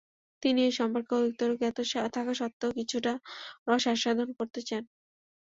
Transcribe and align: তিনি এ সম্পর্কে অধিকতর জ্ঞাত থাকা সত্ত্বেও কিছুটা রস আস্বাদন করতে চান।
তিনি 0.43 0.59
এ 0.63 0.79
সম্পর্কে 0.79 1.11
অধিকতর 1.17 1.49
জ্ঞাত 1.59 1.77
থাকা 2.15 2.33
সত্ত্বেও 2.39 2.71
কিছুটা 2.77 3.13
রস 3.67 3.83
আস্বাদন 3.93 4.29
করতে 4.37 4.59
চান। 4.67 4.83